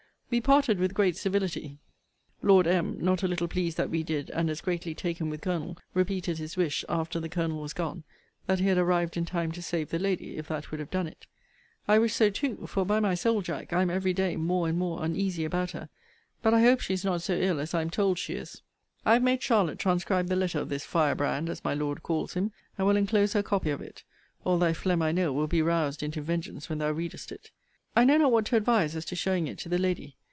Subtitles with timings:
[0.31, 1.79] We parted with great civility:
[2.41, 3.03] Lord M.
[3.03, 6.55] (not a little pleased that we did, and as greatly taken with Colonel) repeated his
[6.55, 8.05] wish, after the Colonel was gone,
[8.47, 11.05] that he had arrived in time to save the lady, if that would have done
[11.07, 11.27] it.
[11.85, 12.65] I wish so too.
[12.65, 15.89] For by my soul, Jack, I am every day more and more uneasy about her.
[16.41, 18.61] But I hope she is not so ill as I am told she is.
[19.05, 22.53] I have made Charlotte transcribe the letter of this Firebrand, as my Lord calls him;
[22.77, 24.05] and will enclose her copy of it.
[24.45, 27.51] All thy phlegm I know will be roused into vengeance when thou readest it.
[27.97, 30.15] I know not what to advise as to showing it to the lady.